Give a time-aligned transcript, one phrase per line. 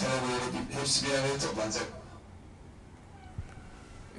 [0.00, 1.86] talebeleri hepsi bir araya toplanacak.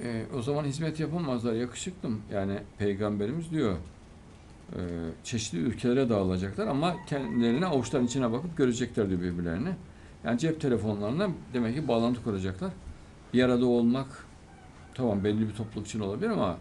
[0.04, 2.22] E, o zaman hizmet yapamazlar yakışıklım.
[2.32, 3.76] Yani peygamberimiz diyor
[4.72, 4.78] e,
[5.24, 9.70] çeşitli ülkelere dağılacaklar ama kendilerine avuçların içine bakıp görecekler diyor birbirlerini.
[10.24, 12.70] Yani cep telefonlarından demek ki bağlantı kuracaklar.
[13.34, 14.26] Bir arada olmak
[14.94, 16.56] tamam belli bir topluluk için olabilir ama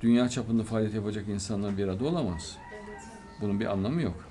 [0.00, 2.56] dünya çapında faaliyet yapacak insanlar bir arada olamaz.
[3.40, 4.24] Bunun bir anlamı yok.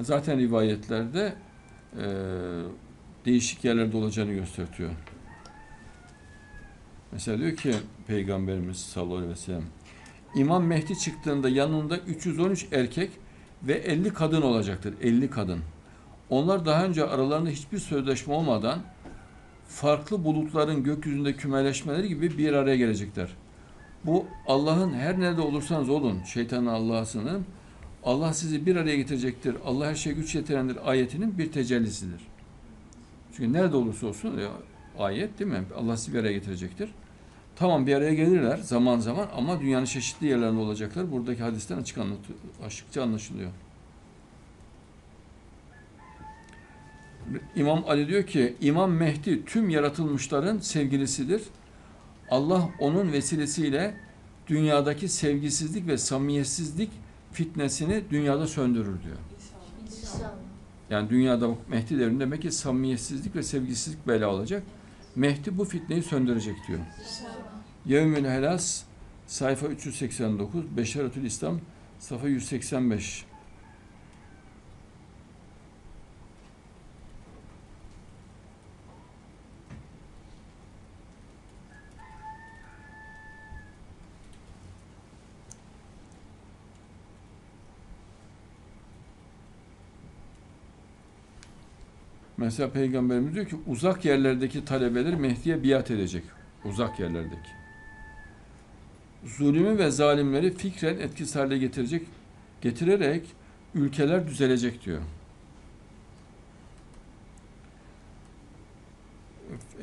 [0.00, 1.34] Zaten rivayetlerde
[1.98, 2.04] e,
[3.24, 4.90] değişik yerlerde olacağını gösteriyor.
[7.12, 7.74] Mesela diyor ki
[8.06, 9.64] Peygamberimiz sallallahu aleyhi ve sellem
[10.34, 13.10] İmam Mehdi çıktığında yanında 313 erkek
[13.62, 14.94] ve 50 kadın olacaktır.
[15.02, 15.60] 50 kadın.
[16.30, 18.78] Onlar daha önce aralarında hiçbir sözleşme olmadan
[19.68, 23.28] farklı bulutların gökyüzünde kümeleşmeleri gibi bir araya gelecekler.
[24.04, 27.46] Bu Allah'ın her nerede olursanız olun, şeytanın Allah'a sığınırım.
[28.04, 29.56] Allah sizi bir araya getirecektir.
[29.64, 32.20] Allah her şeye güç yetirendir ayetinin bir tecellisidir.
[33.36, 34.50] Çünkü nerede olursa olsun ya,
[34.98, 35.64] ayet değil mi?
[35.76, 36.90] Allah sizi bir araya getirecektir.
[37.56, 41.12] Tamam bir araya gelirler zaman zaman ama dünyanın çeşitli yerlerinde olacaklar.
[41.12, 43.50] Buradaki hadisten açık anlatıyor, açıkça anlaşılıyor.
[47.56, 51.42] İmam Ali diyor ki İmam Mehdi tüm yaratılmışların sevgilisidir.
[52.30, 53.94] Allah onun vesilesiyle
[54.46, 56.90] dünyadaki sevgisizlik ve samimiyetsizlik
[57.34, 59.16] fitnesini dünyada söndürür diyor.
[60.90, 64.62] Yani dünyada Mehdi devrinde demek ki samimiyetsizlik ve sevgisizlik bela olacak.
[65.16, 66.78] Mehdi bu fitneyi söndürecek diyor.
[67.86, 68.82] Yevmül Helas
[69.26, 71.60] sayfa 389, Beşeretül İslam
[71.98, 73.24] sayfa 185.
[92.36, 96.24] Mesela Peygamberimiz diyor ki uzak yerlerdeki talebeler Mehdi'ye biat edecek.
[96.64, 97.50] Uzak yerlerdeki.
[99.24, 102.06] Zulümü ve zalimleri fikren etkisiz hale getirecek,
[102.60, 103.26] getirerek
[103.74, 105.00] ülkeler düzelecek diyor.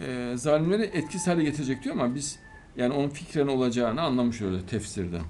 [0.07, 2.39] E, zalimleri etkisiz hale getirecek diyor ama biz
[2.77, 5.23] yani onun fikren olacağını anlamış öyle tefsirden.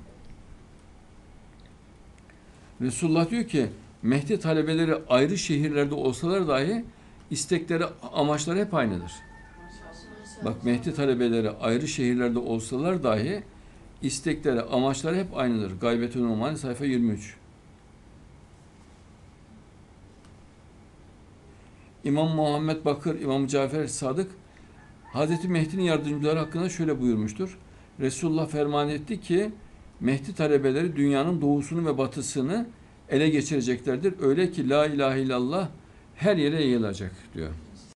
[2.81, 3.67] Resulullah diyor ki
[4.01, 6.85] Mehdi talebeleri ayrı şehirlerde olsalar dahi
[7.31, 9.11] istekleri, amaçları hep aynıdır.
[10.45, 13.43] Bak Mehdi talebeleri ayrı şehirlerde olsalar dahi
[14.01, 15.79] istekleri, amaçları hep aynıdır.
[15.79, 17.35] Gaybetün Umani sayfa 23.
[22.03, 24.31] İmam Muhammed Bakır, İmam Cafer Sadık
[25.13, 27.57] Hazreti Mehdi'nin yardımcıları hakkında şöyle buyurmuştur.
[27.99, 29.51] Resulullah ferman etti ki
[29.99, 32.65] Mehdi talebeleri dünyanın doğusunu ve batısını
[33.09, 34.13] ele geçireceklerdir.
[34.21, 35.69] Öyle ki la ilahe illallah
[36.21, 37.49] her yere yayılacak diyor.